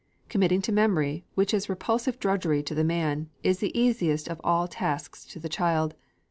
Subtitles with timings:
[0.29, 4.67] Committing to memory, which is repulsive drudgery to the man, is the easiest of all
[4.67, 5.93] tasks to the child.